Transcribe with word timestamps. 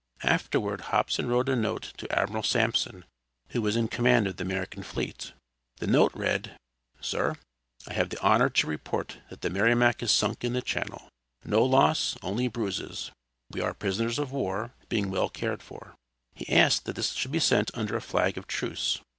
Afterward 0.23 0.81
Hobson 0.89 1.27
wrote 1.27 1.47
a 1.47 1.55
note 1.55 1.93
to 1.97 2.11
Admiral 2.11 2.41
Sampson, 2.41 3.05
who 3.49 3.61
was 3.61 3.75
in 3.75 3.87
command 3.87 4.25
of 4.25 4.37
the 4.37 4.43
American 4.43 4.81
fleet. 4.81 5.33
The 5.77 5.85
note 5.85 6.11
read: 6.15 6.57
"Sir: 7.01 7.35
I 7.87 7.93
have 7.93 8.09
the 8.09 8.19
honor 8.19 8.49
to 8.49 8.65
report 8.65 9.19
that 9.29 9.41
the 9.41 9.51
Merrimac 9.51 10.01
is 10.01 10.09
sunk 10.09 10.43
in 10.43 10.53
the 10.53 10.61
channel. 10.63 11.07
No 11.45 11.63
loss, 11.63 12.17
only 12.23 12.47
bruises. 12.47 13.11
We 13.51 13.61
are 13.61 13.75
prisoners 13.75 14.17
of 14.17 14.31
war, 14.31 14.73
being 14.89 15.11
well 15.11 15.29
cared 15.29 15.61
for." 15.61 15.93
He 16.33 16.49
asked 16.51 16.85
that 16.85 16.95
this 16.95 17.11
should 17.13 17.31
be 17.31 17.39
sent 17.39 17.69
under 17.75 17.95
a 17.95 18.01
flag 18.01 18.39
of 18.39 18.47
truce. 18.47 18.97